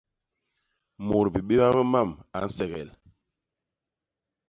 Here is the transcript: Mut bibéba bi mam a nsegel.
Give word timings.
Mut 1.05 1.27
bibéba 1.33 1.67
bi 1.75 1.83
mam 1.91 2.09
a 2.35 2.37
nsegel. 2.45 2.89